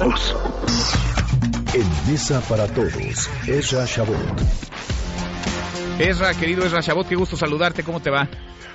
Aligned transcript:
todos. 0.00 0.34
En 1.74 2.10
Mesa 2.10 2.40
para 2.48 2.66
Todos, 2.66 3.28
Ezra 3.46 3.84
Shabot. 3.86 4.16
Ezra, 5.98 6.34
querido 6.34 6.64
Ezra 6.64 6.80
Shabot, 6.80 7.06
qué 7.06 7.14
gusto 7.14 7.36
saludarte, 7.36 7.82
¿cómo 7.82 8.00
te 8.00 8.10
va? 8.10 8.28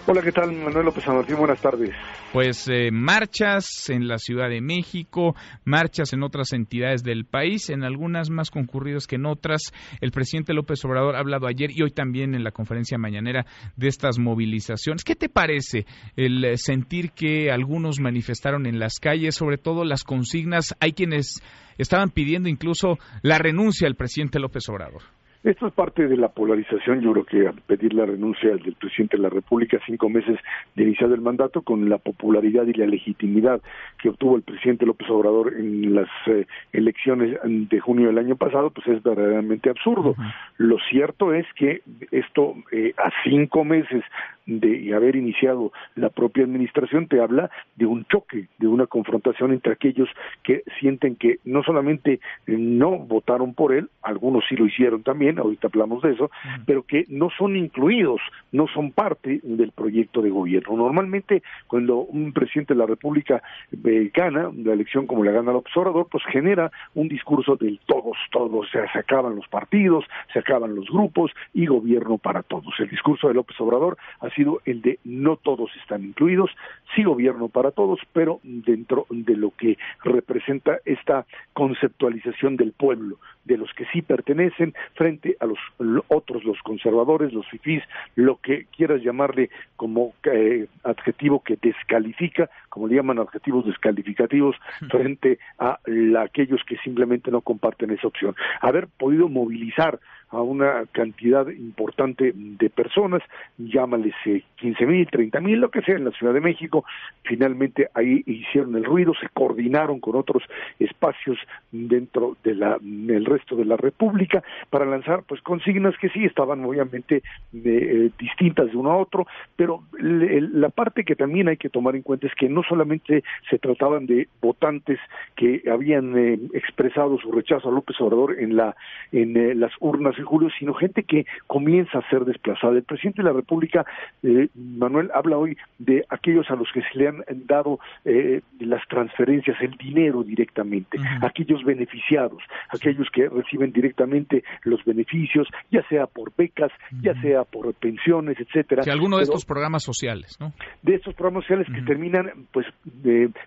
Hola, 0.07 0.21
¿qué 0.21 0.31
tal? 0.31 0.51
Manuel 0.51 0.85
López 0.85 1.03
San 1.03 1.15
Martín, 1.15 1.35
buenas 1.35 1.59
tardes. 1.59 1.89
Pues 2.31 2.67
eh, 2.67 2.91
marchas 2.91 3.89
en 3.89 4.07
la 4.07 4.19
Ciudad 4.19 4.49
de 4.49 4.61
México, 4.61 5.35
marchas 5.63 6.13
en 6.13 6.21
otras 6.21 6.53
entidades 6.53 7.01
del 7.01 7.25
país, 7.25 7.71
en 7.71 7.83
algunas 7.83 8.29
más 8.29 8.51
concurridas 8.51 9.07
que 9.07 9.15
en 9.15 9.25
otras. 9.25 9.73
El 10.01 10.11
presidente 10.11 10.53
López 10.53 10.85
Obrador 10.85 11.15
ha 11.15 11.21
hablado 11.21 11.47
ayer 11.47 11.71
y 11.71 11.81
hoy 11.81 11.89
también 11.89 12.35
en 12.35 12.43
la 12.43 12.51
conferencia 12.51 12.99
mañanera 12.99 13.47
de 13.77 13.87
estas 13.87 14.19
movilizaciones. 14.19 15.03
¿Qué 15.03 15.15
te 15.15 15.27
parece 15.27 15.87
el 16.15 16.45
eh, 16.45 16.57
sentir 16.57 17.09
que 17.09 17.49
algunos 17.49 17.99
manifestaron 17.99 18.67
en 18.67 18.77
las 18.77 18.99
calles, 18.99 19.33
sobre 19.33 19.57
todo 19.57 19.85
las 19.85 20.03
consignas? 20.03 20.75
Hay 20.79 20.93
quienes 20.93 21.41
estaban 21.79 22.11
pidiendo 22.11 22.47
incluso 22.47 22.99
la 23.23 23.39
renuncia 23.39 23.87
del 23.87 23.95
presidente 23.95 24.39
López 24.39 24.69
Obrador. 24.69 25.14
Esto 25.45 25.67
es 25.67 25.73
parte 25.73 26.07
de 26.07 26.17
la 26.17 26.29
polarización, 26.29 27.01
yo 27.01 27.11
creo 27.11 27.23
que 27.23 27.47
al 27.47 27.61
pedir 27.67 27.93
la 27.93 28.07
renuncia 28.07 28.49
del 28.49 28.73
presidente 28.73 29.15
de 29.15 29.21
la 29.21 29.29
República 29.29 29.79
cinco 29.85 30.09
meses 30.09 30.39
de 30.73 30.83
iniciado 30.83 31.13
el 31.13 31.21
mandato, 31.21 31.61
con 31.61 31.87
la 31.87 31.99
popularidad 31.99 32.65
y 32.65 32.73
la 32.73 32.87
legitimidad 32.87 33.61
que 34.01 34.09
obtuvo 34.09 34.37
el 34.37 34.41
presidente 34.41 34.87
López 34.87 35.07
Obrador 35.07 35.53
en 35.55 35.93
las 35.93 36.09
eh, 36.25 36.47
elecciones 36.73 37.37
de 37.43 37.79
junio 37.79 38.07
del 38.07 38.17
año 38.17 38.35
pasado, 38.35 38.71
pues 38.71 38.87
es 38.87 39.03
verdaderamente 39.03 39.69
absurdo. 39.69 40.15
Lo 40.57 40.79
cierto 40.89 41.31
es 41.31 41.45
que 41.53 41.83
esto 42.09 42.55
eh, 42.71 42.95
a 42.97 43.11
cinco 43.23 43.63
meses 43.63 44.03
de 44.45 44.93
haber 44.93 45.15
iniciado 45.15 45.71
la 45.95 46.09
propia 46.09 46.43
administración 46.43 47.07
te 47.07 47.21
habla 47.21 47.49
de 47.75 47.85
un 47.85 48.05
choque, 48.05 48.47
de 48.57 48.67
una 48.67 48.87
confrontación 48.87 49.51
entre 49.51 49.73
aquellos 49.73 50.09
que 50.43 50.63
sienten 50.79 51.15
que 51.15 51.39
no 51.45 51.63
solamente 51.63 52.19
no 52.45 52.97
votaron 52.99 53.53
por 53.53 53.73
él, 53.73 53.89
algunos 54.01 54.43
sí 54.47 54.55
lo 54.55 54.65
hicieron 54.65 55.03
también, 55.03 55.39
ahorita 55.39 55.67
hablamos 55.67 56.01
de 56.03 56.13
eso, 56.13 56.29
pero 56.65 56.83
que 56.83 57.05
no 57.09 57.29
son 57.29 57.55
incluidos, 57.55 58.21
no 58.51 58.67
son 58.67 58.91
parte 58.91 59.39
del 59.43 59.71
proyecto 59.71 60.21
de 60.21 60.29
gobierno. 60.29 60.77
Normalmente 60.77 61.43
cuando 61.67 61.97
un 61.97 62.33
presidente 62.33 62.73
de 62.73 62.79
la 62.79 62.85
República 62.85 63.41
eh, 63.71 64.11
gana 64.13 64.51
la 64.55 64.73
elección 64.73 65.07
como 65.07 65.23
la 65.23 65.31
gana 65.31 65.51
el 65.51 65.57
observador, 65.57 66.07
pues 66.09 66.23
genera 66.25 66.71
un 66.93 67.07
discurso 67.07 67.55
del 67.55 67.79
todos, 67.85 68.17
todos, 68.31 68.67
o 68.67 68.69
sea, 68.69 68.91
se 68.91 68.99
acaban 68.99 69.35
los 69.35 69.47
partidos, 69.47 70.05
se 70.31 70.39
acaban 70.39 70.75
los 70.75 70.87
grupos 70.87 71.31
y 71.53 71.65
gobierno 71.65 72.17
para 72.17 72.43
todos. 72.43 72.73
El 72.79 72.89
discurso 72.89 73.27
de 73.27 73.33
López 73.33 73.59
Obrador 73.59 73.97
ha 74.19 74.29
sido 74.35 74.61
el 74.65 74.81
de 74.81 74.99
no 75.03 75.37
todos 75.37 75.71
están 75.81 76.03
incluidos, 76.03 76.51
sí 76.95 77.03
gobierno 77.03 77.49
para 77.49 77.71
todos, 77.71 77.99
pero 78.13 78.39
dentro 78.43 79.05
de 79.09 79.35
lo 79.35 79.51
que 79.51 79.77
representa 80.03 80.79
esta 80.85 81.25
conceptualización 81.53 82.57
del 82.57 82.71
pueblo, 82.71 83.17
de 83.45 83.57
los 83.57 83.71
que 83.73 83.85
sí 83.93 84.01
pertenecen 84.01 84.73
frente 84.95 85.37
a 85.39 85.45
los 85.45 85.59
otros, 86.07 86.43
los 86.43 86.59
conservadores, 86.63 87.33
los 87.33 87.47
fifís, 87.47 87.83
lo 88.15 88.37
que 88.37 88.65
quieras 88.75 89.01
llamarle 89.01 89.49
como 89.75 90.13
eh, 90.23 90.67
adjetivo 90.83 91.43
que 91.43 91.57
descalifica, 91.61 92.49
como 92.69 92.87
le 92.87 92.95
llaman 92.95 93.19
adjetivos 93.19 93.65
descalificativos, 93.65 94.55
frente 94.89 95.39
a 95.59 95.79
aquellos 96.19 96.61
que 96.65 96.77
simplemente 96.77 97.31
no 97.31 97.41
comparten 97.41 97.91
esa 97.91 98.07
opción. 98.07 98.35
Haber 98.61 98.87
podido 98.87 99.29
movilizar 99.29 99.99
a 100.35 100.41
una 100.41 100.85
cantidad 100.91 101.47
importante 101.47 102.33
de 102.35 102.69
personas, 102.69 103.21
llámales 103.57 104.13
eh, 104.25 104.43
quince 104.55 104.85
mil, 104.85 105.07
treinta 105.07 105.39
mil, 105.39 105.59
lo 105.59 105.69
que 105.69 105.81
sea 105.81 105.95
en 105.95 106.05
la 106.05 106.11
Ciudad 106.11 106.33
de 106.33 106.41
México, 106.41 106.85
finalmente 107.23 107.89
ahí 107.93 108.23
hicieron 108.25 108.75
el 108.75 108.83
ruido, 108.83 109.13
se 109.19 109.29
coordinaron 109.29 109.99
con 109.99 110.15
otros 110.15 110.43
espacios 110.79 111.37
dentro 111.71 112.37
de 112.43 112.55
del 112.55 113.25
resto 113.25 113.55
de 113.55 113.65
la 113.65 113.77
República 113.77 114.43
para 114.69 114.85
lanzar 114.85 115.23
pues 115.27 115.41
consignas 115.41 115.97
que 115.97 116.09
sí 116.09 116.25
estaban 116.25 116.63
obviamente 116.63 117.21
eh, 117.53 118.09
distintas 118.17 118.71
de 118.71 118.77
uno 118.77 118.91
a 118.91 118.97
otro, 118.97 119.27
pero 119.55 119.83
la 119.99 120.69
parte 120.69 121.03
que 121.03 121.15
también 121.15 121.49
hay 121.49 121.57
que 121.57 121.69
tomar 121.69 121.95
en 121.95 122.01
cuenta 122.01 122.27
es 122.27 122.35
que 122.35 122.49
no 122.49 122.63
solamente 122.63 123.23
se 123.49 123.59
trataban 123.59 124.05
de 124.05 124.27
votantes 124.41 124.99
que 125.35 125.63
habían 125.71 126.17
eh, 126.17 126.39
expresado 126.53 127.17
su 127.19 127.31
rechazo 127.31 127.69
a 127.69 127.71
López 127.71 127.99
Obrador 127.99 128.39
en 128.39 128.55
la 128.55 128.75
en 129.11 129.59
las 129.59 129.71
urnas 129.79 130.17
julio, 130.25 130.49
sino 130.57 130.73
gente 130.73 131.03
que 131.03 131.25
comienza 131.47 131.99
a 131.99 132.09
ser 132.09 132.25
desplazada. 132.25 132.73
El 132.73 132.83
presidente 132.83 133.21
de 133.21 133.29
la 133.29 133.33
República, 133.33 133.85
eh, 134.23 134.49
Manuel, 134.55 135.11
habla 135.13 135.37
hoy 135.37 135.57
de 135.79 136.05
aquellos 136.09 136.49
a 136.49 136.55
los 136.55 136.67
que 136.73 136.81
se 136.81 136.97
le 136.97 137.07
han 137.07 137.23
dado 137.47 137.79
eh, 138.03 138.41
las 138.59 138.85
transferencias, 138.87 139.57
el 139.61 139.71
dinero 139.77 140.23
directamente, 140.23 140.97
aquellos 141.21 141.63
beneficiados, 141.63 142.41
aquellos 142.69 143.07
que 143.11 143.27
reciben 143.29 143.71
directamente 143.71 144.43
los 144.63 144.83
beneficios, 144.85 145.47
ya 145.71 145.87
sea 145.87 146.07
por 146.07 146.31
becas, 146.35 146.71
ya 147.01 147.19
sea 147.21 147.43
por 147.43 147.73
pensiones, 147.75 148.37
etcétera. 148.39 148.83
Que 148.83 148.91
alguno 148.91 149.17
de 149.17 149.23
estos 149.23 149.45
programas 149.45 149.83
sociales, 149.83 150.37
¿no? 150.39 150.53
De 150.81 150.95
estos 150.95 151.13
programas 151.13 151.43
sociales 151.43 151.67
que 151.73 151.81
terminan, 151.81 152.47
pues, 152.51 152.65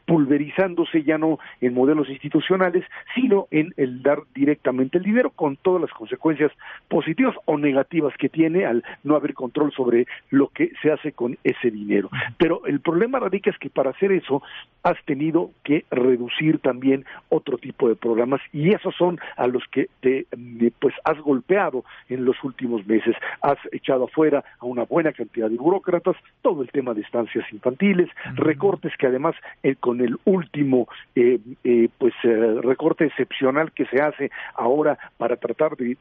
pulverizándose 0.07 1.03
ya 1.03 1.19
no 1.19 1.39
en 1.61 1.75
modelos 1.75 2.09
institucionales, 2.09 2.85
sino 3.15 3.47
en 3.51 3.73
el 3.77 4.03
dar 4.03 4.23
directamente 4.35 4.99
el 4.99 5.05
dinero 5.05 5.31
con 5.31 5.57
todas 5.57 5.83
las 5.83 5.91
consecuencias 5.93 6.53
positivas 6.89 7.35
o 7.45 7.59
negativas 7.59 8.15
que 8.19 8.29
tiene 8.29 8.67
al 8.67 8.85
no 9.05 9.17
haber 9.17 9.35
control 9.35 9.73
sobre 9.73 10.07
lo 10.31 10.49
que 10.49 10.73
se 10.83 10.91
hace 10.91 11.13
con 11.13 11.39
ese 11.45 11.71
dinero. 11.71 12.11
Pero 12.39 12.65
el 12.67 12.81
problema 12.81 13.19
radica 13.19 13.51
es 13.51 13.59
que 13.59 13.71
para 13.71 13.91
hacer 13.91 14.13
eso 14.13 14.43
has 14.83 15.03
tenido 15.05 15.51
que 15.65 15.85
reducir 15.91 16.59
también 16.61 17.05
otro 17.29 17.59
tipo 17.59 17.89
de 17.89 17.97
programas 17.97 18.41
y 18.53 18.73
esos 18.73 18.95
son 18.97 19.19
a 19.37 19.47
los 19.47 19.63
que 19.71 19.89
te 20.01 20.27
eh, 20.31 20.71
pues 20.81 20.95
has 21.05 21.19
golpeado 21.19 21.85
en 22.09 22.25
los 22.25 22.43
últimos 22.45 22.87
meses. 22.87 23.15
Has 23.43 23.59
echado 23.73 24.05
afuera 24.05 24.45
a 24.59 24.67
una 24.67 24.85
buena 24.85 25.13
cantidad 25.13 25.51
de 25.51 25.57
burócratas, 25.57 26.17
todo 26.43 26.63
el 26.63 26.71
tema 26.71 26.95
de 26.95 27.03
estancias 27.03 27.45
infantiles, 27.53 28.09
recortes 28.35 28.93
que 28.97 29.07
además 29.07 29.35
eh, 29.63 29.77
con 29.77 30.01
el 30.01 30.17
último 30.25 30.89
eh, 31.15 31.39
pues 31.99 32.15
recorte 32.63 33.05
excepcional 33.05 33.73
que 33.73 33.87
se 33.87 34.01
hace 34.01 34.31
ahora 34.55 34.99
para 35.17 35.37
tratar 35.37 35.77
de 35.77 35.97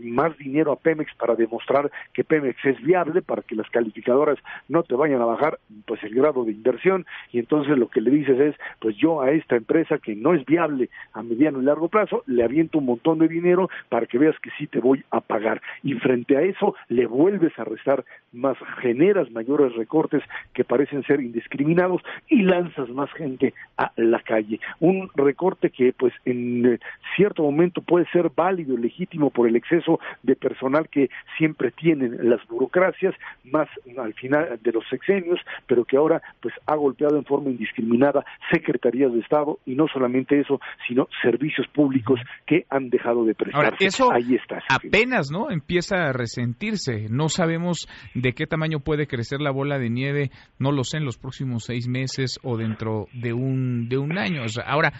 más 0.00 0.36
dinero 0.38 0.72
a 0.72 0.76
Pemex 0.76 1.14
para 1.16 1.34
demostrar 1.34 1.90
que 2.12 2.24
Pemex 2.24 2.64
es 2.64 2.80
viable, 2.82 3.22
para 3.22 3.42
que 3.42 3.54
las 3.54 3.68
calificadoras 3.70 4.38
no 4.68 4.82
te 4.82 4.94
vayan 4.94 5.20
a 5.20 5.26
bajar 5.26 5.58
pues 5.86 6.02
el 6.04 6.14
grado 6.14 6.44
de 6.44 6.52
inversión. 6.52 7.06
Y 7.32 7.38
entonces 7.38 7.76
lo 7.76 7.88
que 7.88 8.00
le 8.00 8.10
dices 8.10 8.38
es 8.38 8.54
pues 8.80 8.96
yo 8.96 9.22
a 9.22 9.30
esta 9.30 9.56
empresa 9.56 9.98
que 9.98 10.14
no 10.14 10.34
es 10.34 10.44
viable 10.44 10.90
a 11.12 11.22
mediano 11.22 11.60
y 11.60 11.64
largo 11.64 11.88
plazo 11.88 12.22
le 12.26 12.44
aviento 12.44 12.78
un 12.78 12.86
montón 12.86 13.18
de 13.18 13.28
dinero 13.28 13.68
para 13.88 14.06
que 14.06 14.18
veas 14.18 14.38
que 14.40 14.50
sí 14.58 14.66
te 14.66 14.80
voy 14.80 15.04
a 15.10 15.20
pagar. 15.20 15.60
Y 15.82 15.94
frente 15.94 16.36
a 16.36 16.42
eso 16.42 16.74
le 16.88 17.06
vuelves 17.06 17.58
a 17.58 17.64
restar 17.64 18.04
más 18.32 18.56
generas 18.80 19.30
mayores 19.30 19.74
recortes 19.74 20.22
que 20.54 20.64
parecen 20.64 21.02
ser 21.04 21.20
indiscriminados 21.20 22.02
y 22.28 22.42
lanzas 22.42 22.88
más 22.90 23.12
gente 23.12 23.54
a 23.76 23.92
la 23.96 24.20
calle. 24.20 24.60
Un 24.80 25.10
recorte 25.14 25.70
que 25.70 25.92
pues 25.92 26.12
en 26.24 26.80
cierto 27.16 27.42
momento 27.42 27.82
puede 27.82 28.06
ser 28.10 28.30
válido 28.34 28.76
legítimo 28.76 29.30
por 29.30 29.48
el 29.48 29.56
exceso 29.56 29.81
de 30.22 30.36
personal 30.36 30.88
que 30.88 31.10
siempre 31.38 31.70
tienen 31.70 32.28
las 32.28 32.46
burocracias, 32.46 33.14
más 33.44 33.68
al 33.98 34.14
final 34.14 34.58
de 34.62 34.72
los 34.72 34.84
sexenios, 34.88 35.40
pero 35.66 35.84
que 35.84 35.96
ahora 35.96 36.22
pues 36.40 36.54
ha 36.66 36.76
golpeado 36.76 37.16
en 37.16 37.24
forma 37.24 37.50
indiscriminada 37.50 38.24
secretarías 38.50 39.12
de 39.12 39.20
Estado 39.20 39.58
y 39.66 39.74
no 39.74 39.86
solamente 39.88 40.38
eso, 40.38 40.60
sino 40.86 41.08
servicios 41.22 41.66
públicos 41.68 42.20
que 42.46 42.66
han 42.70 42.90
dejado 42.90 43.24
de 43.24 43.34
prestarse. 43.34 43.86
eso 43.86 44.12
Ahí 44.12 44.34
está. 44.34 44.62
Apenas, 44.68 45.30
¿no? 45.30 45.50
Empieza 45.50 46.08
a 46.08 46.12
resentirse. 46.12 47.06
No 47.10 47.28
sabemos 47.28 47.88
de 48.14 48.32
qué 48.32 48.46
tamaño 48.46 48.80
puede 48.80 49.06
crecer 49.06 49.40
la 49.40 49.50
bola 49.50 49.78
de 49.78 49.90
nieve, 49.90 50.30
no 50.58 50.72
lo 50.72 50.84
sé, 50.84 50.98
en 50.98 51.04
los 51.04 51.18
próximos 51.18 51.64
seis 51.64 51.88
meses 51.88 52.38
o 52.42 52.56
dentro 52.56 53.06
de 53.12 53.32
un, 53.32 53.88
de 53.88 53.98
un 53.98 54.18
año. 54.18 54.42
ahora, 54.64 54.92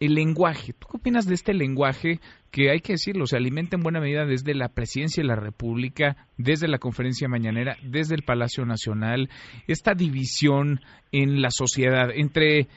el 0.00 0.14
lenguaje. 0.14 0.72
¿Tú 0.72 0.88
qué 0.90 0.96
opinas 0.98 1.26
de 1.26 1.34
este 1.34 1.54
lenguaje 1.54 2.20
que 2.50 2.70
hay 2.70 2.80
que 2.80 2.94
decirlo, 2.94 3.26
se 3.26 3.36
alimenta 3.36 3.76
en 3.76 3.82
buena 3.82 4.00
medida 4.00 4.24
desde 4.24 4.54
la 4.54 4.68
presidencia 4.68 5.22
de 5.22 5.28
la 5.28 5.36
República, 5.36 6.16
desde 6.38 6.68
la 6.68 6.78
conferencia 6.78 7.28
mañanera, 7.28 7.76
desde 7.82 8.14
el 8.14 8.22
Palacio 8.22 8.64
Nacional, 8.64 9.28
esta 9.66 9.94
división 9.94 10.80
en 11.12 11.42
la 11.42 11.50
sociedad 11.50 12.10
entre 12.14 12.68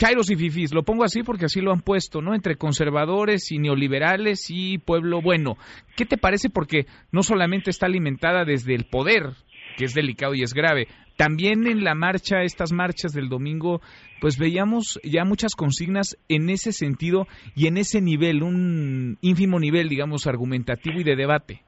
Chairos 0.00 0.30
y 0.30 0.36
Fifis, 0.36 0.72
lo 0.72 0.82
pongo 0.82 1.04
así 1.04 1.22
porque 1.22 1.44
así 1.44 1.60
lo 1.60 1.72
han 1.72 1.82
puesto, 1.82 2.22
¿no? 2.22 2.34
Entre 2.34 2.56
conservadores 2.56 3.52
y 3.52 3.58
neoliberales 3.58 4.46
y 4.48 4.78
pueblo 4.78 5.20
bueno. 5.20 5.58
¿Qué 5.94 6.06
te 6.06 6.16
parece? 6.16 6.48
Porque 6.48 6.86
no 7.12 7.22
solamente 7.22 7.70
está 7.70 7.84
alimentada 7.84 8.46
desde 8.46 8.74
el 8.74 8.86
poder, 8.86 9.34
que 9.76 9.84
es 9.84 9.94
delicado 9.94 10.34
y 10.34 10.42
es 10.42 10.54
grave, 10.54 10.88
también 11.20 11.66
en 11.66 11.84
la 11.84 11.94
marcha, 11.94 12.42
estas 12.44 12.72
marchas 12.72 13.12
del 13.12 13.28
domingo, 13.28 13.82
pues 14.22 14.38
veíamos 14.38 14.98
ya 15.04 15.26
muchas 15.26 15.54
consignas 15.54 16.16
en 16.28 16.48
ese 16.48 16.72
sentido 16.72 17.26
y 17.54 17.66
en 17.66 17.76
ese 17.76 18.00
nivel, 18.00 18.42
un 18.42 19.18
ínfimo 19.20 19.60
nivel, 19.60 19.90
digamos, 19.90 20.26
argumentativo 20.26 20.98
y 20.98 21.04
de 21.04 21.16
debate. 21.16 21.62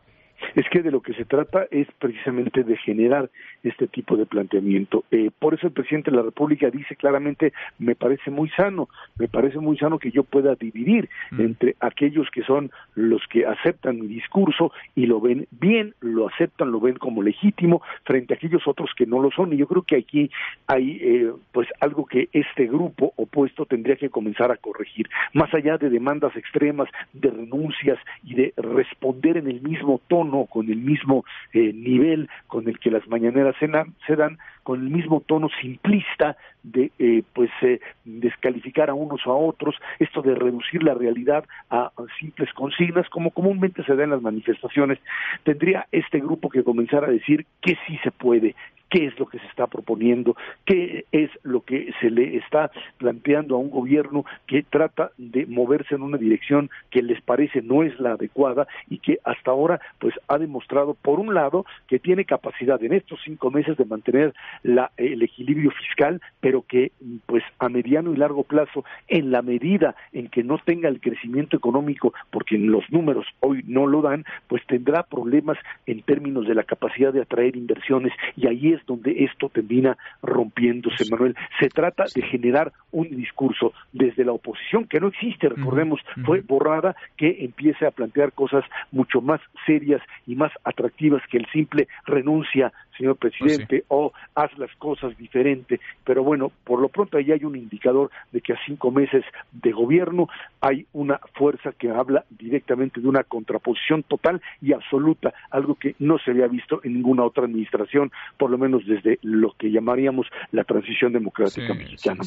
Es 0.54 0.68
que 0.68 0.82
de 0.82 0.90
lo 0.90 1.00
que 1.00 1.14
se 1.14 1.24
trata 1.24 1.66
es 1.70 1.88
precisamente 1.98 2.62
de 2.64 2.76
generar 2.76 3.30
este 3.62 3.86
tipo 3.86 4.16
de 4.16 4.26
planteamiento. 4.26 5.04
Eh, 5.10 5.30
por 5.38 5.54
eso 5.54 5.66
el 5.66 5.72
presidente 5.72 6.10
de 6.10 6.16
la 6.16 6.22
República 6.22 6.70
dice 6.70 6.96
claramente, 6.96 7.52
me 7.78 7.94
parece 7.94 8.30
muy 8.30 8.48
sano, 8.50 8.88
me 9.18 9.28
parece 9.28 9.58
muy 9.58 9.78
sano 9.78 9.98
que 9.98 10.10
yo 10.10 10.24
pueda 10.24 10.54
dividir 10.54 11.08
mm. 11.30 11.40
entre 11.40 11.76
aquellos 11.80 12.30
que 12.30 12.42
son 12.42 12.70
los 12.94 13.22
que 13.28 13.46
aceptan 13.46 14.00
mi 14.00 14.06
discurso 14.06 14.72
y 14.94 15.06
lo 15.06 15.20
ven 15.20 15.46
bien, 15.50 15.94
lo 16.00 16.28
aceptan, 16.28 16.70
lo 16.70 16.80
ven 16.80 16.96
como 16.96 17.22
legítimo, 17.22 17.82
frente 18.04 18.34
a 18.34 18.36
aquellos 18.36 18.66
otros 18.66 18.90
que 18.96 19.06
no 19.06 19.20
lo 19.20 19.30
son. 19.30 19.52
Y 19.52 19.56
yo 19.56 19.66
creo 19.66 19.82
que 19.82 19.96
aquí 19.96 20.30
hay 20.66 20.98
eh, 21.00 21.32
pues 21.52 21.68
algo 21.80 22.06
que 22.06 22.28
este 22.32 22.66
grupo 22.66 23.12
opuesto 23.16 23.66
tendría 23.66 23.96
que 23.96 24.10
comenzar 24.10 24.50
a 24.50 24.56
corregir, 24.56 25.08
más 25.32 25.52
allá 25.54 25.78
de 25.78 25.90
demandas 25.90 26.36
extremas, 26.36 26.88
de 27.12 27.30
renuncias 27.30 27.98
y 28.24 28.34
de 28.34 28.52
responder 28.56 29.36
en 29.36 29.48
el 29.48 29.60
mismo 29.62 30.00
tono, 30.08 30.41
con 30.46 30.70
el 30.70 30.78
mismo 30.78 31.24
eh, 31.52 31.72
nivel 31.72 32.28
con 32.46 32.68
el 32.68 32.78
que 32.78 32.90
las 32.90 33.06
mañaneras 33.08 33.54
se, 33.58 33.70
se 34.06 34.16
dan, 34.16 34.38
con 34.62 34.80
el 34.80 34.90
mismo 34.90 35.20
tono 35.20 35.48
simplista 35.60 36.36
de 36.62 36.92
eh, 36.98 37.22
pues 37.32 37.50
eh, 37.62 37.80
descalificar 38.04 38.90
a 38.90 38.94
unos 38.94 39.26
o 39.26 39.32
a 39.32 39.36
otros, 39.36 39.74
esto 39.98 40.22
de 40.22 40.34
reducir 40.34 40.82
la 40.82 40.94
realidad 40.94 41.44
a, 41.70 41.90
simples 42.20 42.52
consignas, 42.52 43.08
como 43.08 43.30
comúnmente 43.30 43.82
se 43.84 43.96
da 43.96 44.04
en 44.04 44.10
las 44.10 44.22
manifestaciones, 44.22 44.98
tendría 45.42 45.86
este 45.90 46.20
grupo 46.20 46.48
que 46.48 46.62
comenzar 46.62 47.04
a 47.04 47.10
decir 47.10 47.46
que 47.60 47.76
sí 47.86 47.98
se 48.02 48.10
puede, 48.10 48.54
qué 48.92 49.06
es 49.06 49.18
lo 49.18 49.24
que 49.24 49.38
se 49.38 49.46
está 49.46 49.66
proponiendo, 49.68 50.36
qué 50.66 51.06
es 51.12 51.30
lo 51.44 51.62
que 51.62 51.94
se 52.02 52.10
le 52.10 52.36
está 52.36 52.70
planteando 52.98 53.56
a 53.56 53.58
un 53.58 53.70
gobierno 53.70 54.26
que 54.46 54.62
trata 54.62 55.12
de 55.16 55.46
moverse 55.46 55.94
en 55.94 56.02
una 56.02 56.18
dirección 56.18 56.68
que 56.90 57.00
les 57.00 57.18
parece 57.22 57.62
no 57.62 57.82
es 57.82 57.98
la 57.98 58.12
adecuada 58.12 58.68
y 58.90 58.98
que 58.98 59.18
hasta 59.24 59.50
ahora 59.50 59.80
pues 59.98 60.14
ha 60.28 60.36
demostrado 60.36 60.92
por 60.92 61.20
un 61.20 61.32
lado 61.32 61.64
que 61.88 61.98
tiene 61.98 62.26
capacidad 62.26 62.82
en 62.84 62.92
estos 62.92 63.18
cinco 63.24 63.50
meses 63.50 63.78
de 63.78 63.86
mantener 63.86 64.34
la, 64.62 64.90
el 64.98 65.22
equilibrio 65.22 65.70
fiscal, 65.70 66.20
pero 66.40 66.60
que 66.60 66.92
pues 67.24 67.42
a 67.60 67.70
mediano 67.70 68.12
y 68.12 68.16
largo 68.18 68.42
plazo, 68.42 68.84
en 69.08 69.30
la 69.30 69.40
medida 69.40 69.96
en 70.12 70.28
que 70.28 70.44
no 70.44 70.58
tenga 70.58 70.90
el 70.90 71.00
crecimiento 71.00 71.56
económico, 71.56 72.12
porque 72.30 72.58
los 72.58 72.84
números 72.92 73.26
hoy 73.40 73.64
no 73.66 73.86
lo 73.86 74.02
dan, 74.02 74.26
pues 74.48 74.62
tendrá 74.66 75.02
problemas 75.04 75.56
en 75.86 76.02
términos 76.02 76.46
de 76.46 76.54
la 76.54 76.64
capacidad 76.64 77.10
de 77.10 77.22
atraer 77.22 77.56
inversiones 77.56 78.12
y 78.36 78.48
ahí 78.48 78.74
es 78.74 78.81
donde 78.86 79.24
esto 79.24 79.48
termina 79.48 79.96
rompiéndose, 80.22 81.04
Manuel. 81.10 81.36
Se 81.60 81.68
trata 81.68 82.04
de 82.14 82.22
generar 82.22 82.72
un 82.90 83.08
discurso 83.10 83.72
desde 83.92 84.24
la 84.24 84.32
oposición 84.32 84.86
que 84.86 85.00
no 85.00 85.08
existe, 85.08 85.48
recordemos, 85.48 86.00
fue 86.24 86.40
borrada, 86.40 86.94
que 87.16 87.44
empiece 87.44 87.86
a 87.86 87.90
plantear 87.90 88.32
cosas 88.32 88.64
mucho 88.90 89.20
más 89.20 89.40
serias 89.66 90.02
y 90.26 90.36
más 90.36 90.52
atractivas 90.64 91.22
que 91.30 91.38
el 91.38 91.46
simple 91.52 91.88
renuncia, 92.06 92.72
señor 92.96 93.16
pues 93.16 93.34
presidente, 93.38 93.84
o 93.88 94.12
haz 94.34 94.56
las 94.58 94.74
cosas 94.76 95.16
diferente. 95.16 95.80
Pero 96.04 96.22
bueno, 96.22 96.50
por 96.64 96.80
lo 96.80 96.88
pronto 96.88 97.16
ahí 97.16 97.32
hay 97.32 97.44
un 97.44 97.56
indicador 97.56 98.10
de 98.32 98.40
que 98.40 98.52
a 98.52 98.58
cinco 98.66 98.90
meses 98.90 99.24
de 99.52 99.72
gobierno 99.72 100.28
hay 100.60 100.86
una 100.92 101.20
fuerza 101.34 101.72
que 101.78 101.90
habla 101.90 102.24
directamente 102.30 103.00
de 103.00 103.08
una 103.08 103.24
contraposición 103.24 104.02
total 104.04 104.40
y 104.60 104.72
absoluta, 104.72 105.32
algo 105.50 105.74
que 105.74 105.94
no 105.98 106.18
se 106.18 106.30
había 106.30 106.46
visto 106.46 106.80
en 106.84 106.94
ninguna 106.94 107.24
otra 107.24 107.44
administración, 107.44 108.10
por 108.38 108.50
lo 108.50 108.58
menos 108.58 108.86
desde 108.86 109.18
lo 109.22 109.52
que 109.58 109.70
llamaríamos 109.70 110.26
la 110.50 110.64
transición 110.64 111.12
democrática 111.12 111.74
mexicana. 111.74 112.20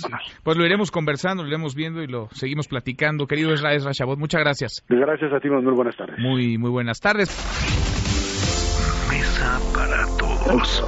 pues 0.43 0.57
lo 0.57 0.65
iremos 0.65 0.91
conversando, 0.91 1.43
lo 1.43 1.49
iremos 1.49 1.75
viendo 1.75 2.01
y 2.01 2.07
lo 2.07 2.27
seguimos 2.31 2.67
platicando. 2.67 3.27
Querido 3.27 3.53
Israel 3.53 3.83
Rashabot, 3.83 4.17
muchas 4.19 4.41
gracias. 4.41 4.83
Gracias 4.89 5.31
a 5.33 5.39
ti, 5.39 5.49
Manuel. 5.49 5.75
Buenas 5.75 5.95
tardes. 5.95 6.19
Muy, 6.19 6.57
muy 6.57 6.69
buenas 6.69 6.99
tardes. 6.99 7.94
Para 9.73 10.05
todos. 10.17 10.83